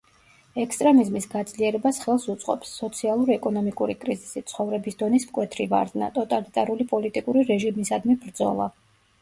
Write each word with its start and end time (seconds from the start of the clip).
ექსტრემიზმის 0.61 1.27
გაძლიერებას 1.33 1.99
ხელს 2.05 2.25
უწყობს: 2.33 2.71
სოციალურ-ეკონომიკური 2.81 3.97
კრიზისი, 4.05 4.43
ცხოვრების 4.53 4.99
დონის 5.03 5.29
მკვეთრი 5.33 5.69
ვარდნა, 5.75 6.11
ტოტალიტარული 6.19 6.89
პოლიტიკური 6.95 7.49
რეჟიმისადმი 7.53 8.19
ბრძოლა. 8.27 8.69